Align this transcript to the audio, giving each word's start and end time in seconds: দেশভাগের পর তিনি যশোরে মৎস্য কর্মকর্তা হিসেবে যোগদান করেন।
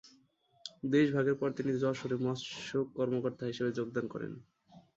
দেশভাগের 0.91 1.35
পর 1.39 1.49
তিনি 1.57 1.71
যশোরে 1.81 2.17
মৎস্য 2.25 2.69
কর্মকর্তা 2.97 3.43
হিসেবে 3.45 3.71
যোগদান 3.77 4.05
করেন। 4.13 4.31